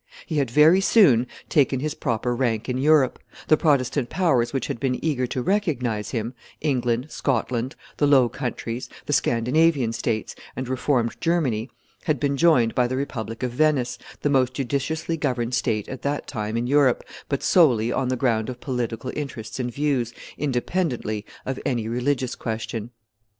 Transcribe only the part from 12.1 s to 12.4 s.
been